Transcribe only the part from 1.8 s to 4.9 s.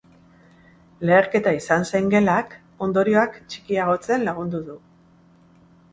zen gelak ondorioak txikiagotzen lagundu du.